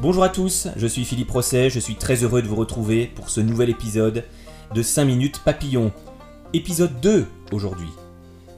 [0.00, 3.30] Bonjour à tous, je suis Philippe Rosset, je suis très heureux de vous retrouver pour
[3.30, 4.22] ce nouvel épisode
[4.72, 5.90] de 5 minutes papillon.
[6.52, 7.88] Épisode 2 aujourd'hui.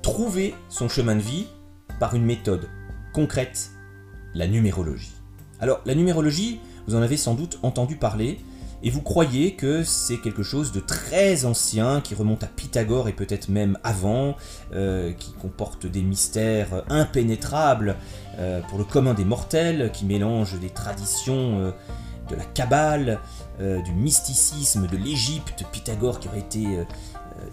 [0.03, 1.47] Trouver son chemin de vie
[1.99, 2.69] par une méthode
[3.15, 3.71] concrète,
[4.35, 5.13] la numérologie.
[5.61, 8.39] Alors la numérologie, vous en avez sans doute entendu parler,
[8.83, 13.13] et vous croyez que c'est quelque chose de très ancien, qui remonte à Pythagore et
[13.13, 14.37] peut-être même avant,
[14.73, 17.97] euh, qui comporte des mystères impénétrables
[18.39, 21.71] euh, pour le commun des mortels, qui mélange des traditions euh,
[22.31, 23.19] de la Kabbale,
[23.59, 26.65] du mysticisme de l'Égypte, Pythagore qui aurait été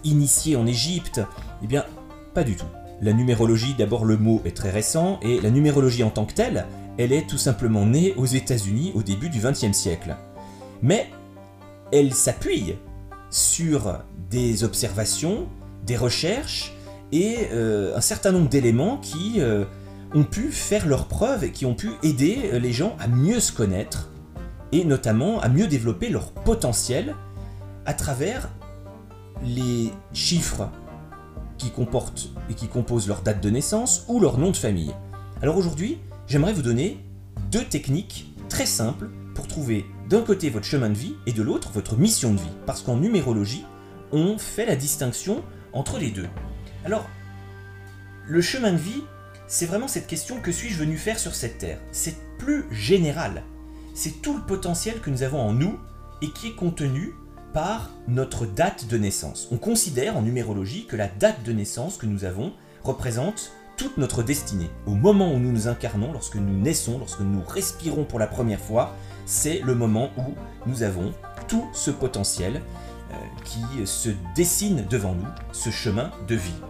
[0.04, 1.20] initié en Égypte?
[1.62, 1.84] Eh bien,
[2.32, 2.64] pas du tout.
[3.02, 6.64] La numérologie, d'abord le mot est très récent, et la numérologie en tant que telle,
[6.96, 10.16] elle est tout simplement née aux États-Unis au début du XXe siècle.
[10.80, 11.10] Mais
[11.92, 12.76] elle s'appuie
[13.30, 15.46] sur des observations,
[15.84, 16.72] des recherches
[17.12, 19.64] et euh, un certain nombre d'éléments qui euh,
[20.14, 23.40] ont pu faire leurs preuves et qui ont pu aider euh, les gens à mieux
[23.40, 24.10] se connaître
[24.72, 27.14] et notamment à mieux développer leur potentiel
[27.86, 28.50] à travers
[29.42, 30.68] les chiffres
[31.56, 34.94] qui comportent et qui composent leur date de naissance ou leur nom de famille.
[35.40, 37.02] Alors aujourd'hui, j'aimerais vous donner
[37.50, 41.70] deux techniques très simples pour trouver d'un côté votre chemin de vie et de l'autre
[41.70, 42.56] votre mission de vie.
[42.66, 43.64] Parce qu'en numérologie,
[44.12, 46.28] on fait la distinction entre les deux.
[46.84, 47.08] Alors,
[48.26, 49.02] le chemin de vie,
[49.46, 51.80] c'est vraiment cette question que suis-je venu faire sur cette terre?
[51.92, 53.42] C'est plus général.
[53.94, 55.78] C'est tout le potentiel que nous avons en nous
[56.22, 57.14] et qui est contenu
[57.52, 59.48] par notre date de naissance.
[59.50, 64.22] On considère en numérologie que la date de naissance que nous avons représente toute notre
[64.22, 64.68] destinée.
[64.86, 68.60] Au moment où nous nous incarnons, lorsque nous naissons, lorsque nous respirons pour la première
[68.60, 68.94] fois,
[69.24, 70.34] c'est le moment où
[70.66, 71.14] nous avons
[71.46, 72.60] tout ce potentiel
[73.12, 76.60] euh, qui se dessine devant nous, ce chemin de vie.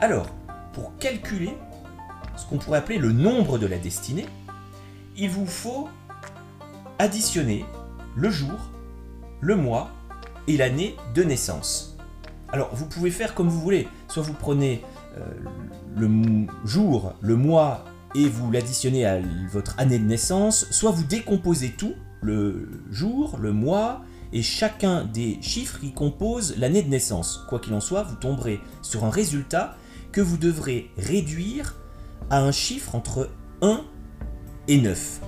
[0.00, 0.26] Alors,
[0.72, 1.56] pour calculer
[2.36, 4.26] ce qu'on pourrait appeler le nombre de la destinée,
[5.16, 5.88] il vous faut
[6.98, 7.64] additionner
[8.16, 8.70] le jour,
[9.40, 9.90] le mois
[10.48, 11.96] et l'année de naissance.
[12.50, 13.86] Alors, vous pouvez faire comme vous voulez.
[14.08, 14.82] Soit vous prenez
[15.96, 19.18] le jour, le mois et vous l'additionnez à
[19.50, 25.38] votre année de naissance, soit vous décomposez tout, le jour, le mois et chacun des
[25.42, 27.44] chiffres qui composent l'année de naissance.
[27.48, 29.76] Quoi qu'il en soit, vous tomberez sur un résultat
[30.12, 31.74] que vous devrez réduire
[32.30, 33.30] à un chiffre entre
[33.62, 33.80] 1
[34.68, 35.20] et 9.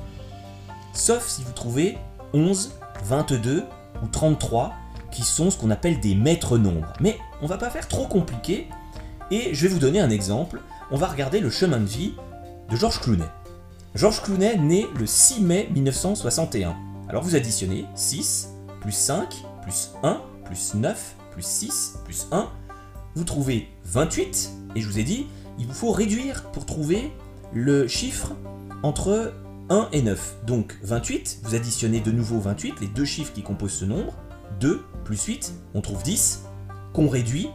[0.92, 1.98] Sauf si vous trouvez
[2.32, 2.72] 11,
[3.04, 3.64] 22
[4.02, 4.74] ou 33
[5.10, 6.92] qui sont ce qu'on appelle des maîtres nombres.
[7.00, 8.68] Mais on va pas faire trop compliqué
[9.30, 10.60] et je vais vous donner un exemple.
[10.90, 12.14] On va regarder le chemin de vie
[12.70, 13.28] de Georges Clounet.
[13.94, 16.76] Georges Clounet naît le 6 mai 1961.
[17.08, 18.50] Alors vous additionnez 6
[18.80, 22.50] plus 5 plus 1 plus 9 plus 6 plus 1.
[23.14, 25.26] Vous trouvez 28 et je vous ai dit,
[25.58, 27.10] il vous faut réduire pour trouver
[27.52, 28.32] le chiffre
[28.82, 29.32] entre
[29.70, 30.36] 1 et 9.
[30.46, 34.14] Donc 28, vous additionnez de nouveau 28, les deux chiffres qui composent ce nombre.
[34.60, 36.44] 2 plus 8, on trouve 10,
[36.92, 37.48] qu'on réduit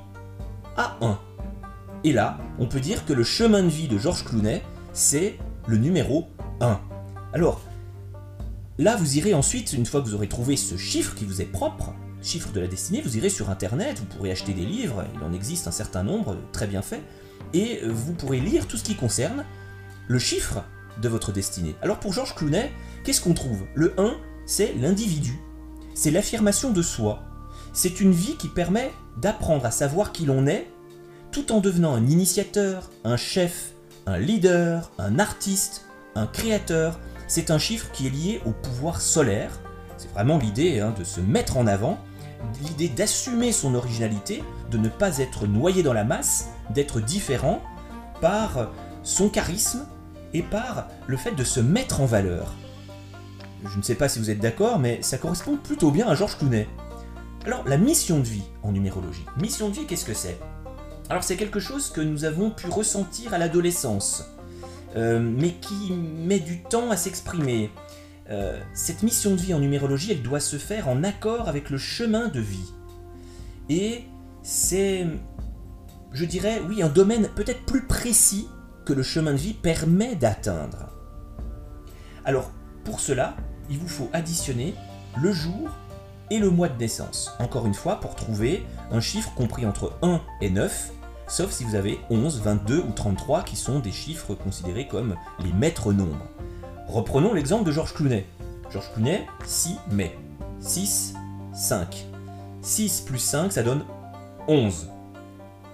[0.78, 1.20] à 1.
[2.04, 5.78] Et là, on peut dire que le chemin de vie de Georges Clounet, c'est le
[5.78, 6.28] numéro
[6.60, 6.80] 1.
[7.34, 7.62] Alors,
[8.80, 11.46] là, vous irez ensuite, une fois que vous aurez trouvé ce chiffre qui vous est
[11.46, 15.24] propre, chiffre de la destinée, vous irez sur Internet, vous pourrez acheter des livres, il
[15.24, 17.02] en existe un certain nombre, très bien fait,
[17.54, 19.46] et vous pourrez lire tout ce qui concerne
[20.08, 20.64] le chiffre
[21.02, 21.76] de votre destinée.
[21.82, 22.72] Alors pour Georges Clounet,
[23.04, 23.64] qu'est-ce qu'on trouve?
[23.76, 25.40] Le 1, c'est l'individu,
[25.94, 27.24] c'est l'affirmation de soi,
[27.74, 30.68] c'est une vie qui permet d'apprendre à savoir qui l'on est,
[31.32, 33.74] tout en devenant un initiateur, un chef,
[34.06, 37.00] un leader, un artiste, un créateur.
[37.28, 39.60] C'est un chiffre qui est lié au pouvoir solaire.
[39.98, 41.98] C'est vraiment l'idée hein, de se mettre en avant,
[42.62, 47.62] l'idée d'assumer son originalité, de ne pas être noyé dans la masse, d'être différent
[48.20, 48.72] par
[49.04, 49.86] son charisme
[50.34, 52.54] et par le fait de se mettre en valeur.
[53.64, 56.38] Je ne sais pas si vous êtes d'accord, mais ça correspond plutôt bien à Georges
[56.38, 56.68] Clooney.
[57.46, 59.26] Alors, la mission de vie en numérologie.
[59.40, 60.40] Mission de vie, qu'est-ce que c'est?
[61.12, 64.32] Alors c'est quelque chose que nous avons pu ressentir à l'adolescence,
[64.96, 67.70] euh, mais qui met du temps à s'exprimer.
[68.30, 71.78] Euh, cette mission de vie en numérologie, elle doit se faire en accord avec le
[71.78, 72.72] chemin de vie.
[73.68, 74.06] Et
[74.42, 75.06] c'est,
[76.14, 78.48] je dirais, oui, un domaine peut-être plus précis
[78.86, 80.96] que le chemin de vie permet d'atteindre.
[82.24, 82.52] Alors,
[82.86, 83.36] pour cela,
[83.70, 84.76] il vous faut additionner
[85.22, 85.72] le jour
[86.30, 87.34] et le mois de naissance.
[87.40, 90.94] Encore une fois, pour trouver un chiffre compris entre 1 et 9,
[91.32, 95.54] sauf si vous avez 11, 22 ou 33 qui sont des chiffres considérés comme les
[95.54, 96.28] maîtres nombres.
[96.88, 98.26] Reprenons l'exemple de Georges Clounet.
[98.70, 100.18] Georges Clounet, 6 mai.
[100.60, 101.14] 6,
[101.54, 102.06] 5.
[102.62, 103.86] 6 plus 5, ça donne
[104.50, 104.90] 11.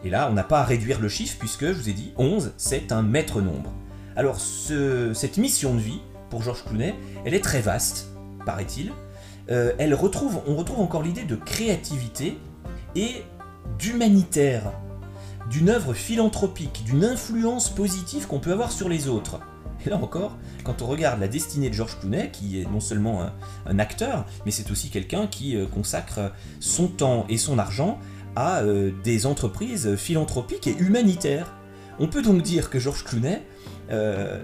[0.04, 2.54] Et là, on n'a pas à réduire le chiffre puisque, je vous ai dit, 11,
[2.58, 3.74] c'est un maître nombre.
[4.16, 6.94] Alors, cette mission de vie pour Georges Clooney,
[7.26, 8.10] elle est très vaste,
[8.46, 8.92] paraît-il.
[9.50, 12.38] Euh, elle retrouve, on retrouve encore l'idée de créativité
[12.96, 13.24] et
[13.80, 14.72] d'humanitaire,
[15.50, 19.40] d'une œuvre philanthropique, d'une influence positive qu'on peut avoir sur les autres.
[19.86, 23.24] Et là encore, quand on regarde la destinée de Georges Clooney, qui est non seulement
[23.66, 28.00] un, acteur, mais c'est aussi quelqu'un qui euh, consacre son temps et son argent
[28.36, 31.54] à euh, des entreprises philanthropiques et humanitaires.
[32.00, 33.42] On peut donc dire que Georges Clooney
[33.92, 34.42] euh,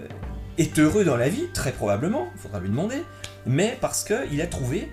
[0.58, 3.02] est heureux dans la vie, très probablement, il faudra lui demander,
[3.46, 4.88] mais parce qu'il a trouvé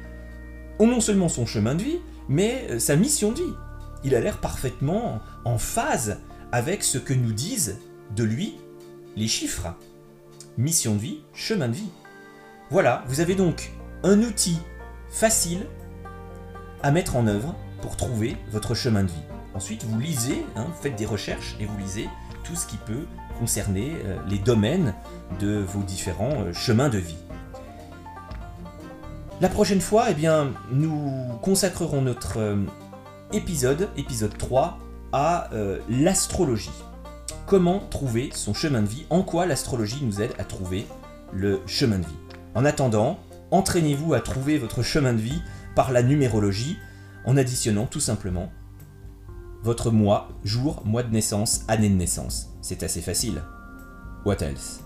[0.80, 3.54] non seulement son chemin de vie, mais sa mission de vie.
[4.04, 6.20] Il a l'air parfaitement en phase
[6.52, 7.80] avec ce que nous disent
[8.16, 8.56] de lui
[9.16, 9.76] les chiffres
[10.58, 11.90] mission de vie, chemin de vie.
[12.70, 13.72] Voilà, vous avez donc
[14.04, 14.58] un outil
[15.10, 15.66] facile
[16.84, 19.24] à mettre en œuvre pour trouver votre chemin de vie.
[19.54, 22.10] Ensuite, vous lisez, hein, faites des recherches et vous lisez
[22.44, 23.06] tout ce qui peut
[23.40, 24.94] concerner euh, les domaines
[25.40, 27.18] de vos différents euh, chemins de vie.
[29.42, 31.12] La prochaine fois, eh bien, nous
[31.42, 32.58] consacrerons notre euh,
[33.34, 34.78] épisode, épisode 3,
[35.14, 35.50] à
[35.90, 36.70] l'astrologie
[37.52, 40.88] comment trouver son chemin de vie, en quoi l'astrologie nous aide à trouver
[41.34, 42.20] le chemin de vie?
[42.56, 43.20] En attendant,
[43.52, 45.42] entraînez-vous à trouver votre chemin de vie
[45.76, 46.78] par la numérologie
[47.26, 48.50] en additionnant tout simplement
[49.64, 52.48] votre mois, jour, mois de naissance, année de naissance.
[52.62, 53.44] C'est assez facile.
[54.26, 54.80] What else?